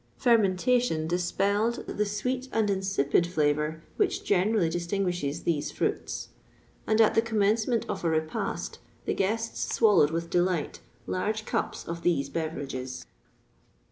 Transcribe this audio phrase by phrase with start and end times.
[0.17, 6.29] [XXVI 46] Fermentation dispelled the sweet and insipid flavour which generally distinguishes these fruits;
[6.87, 12.01] and, at the commencement of a repast, the guests swallowed with delight large cups of
[12.01, 13.05] these beverages.